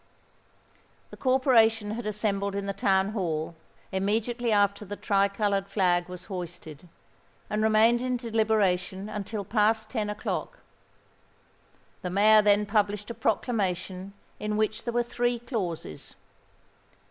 [1.11, 3.53] The corporation had assembled in the Town Hall,
[3.91, 6.89] immediately after the tri coloured flag was hoisted,
[7.51, 10.57] and remained in deliberation until past ten o'clock.
[12.01, 16.15] The Mayor then published a proclamation in which there were three clauses.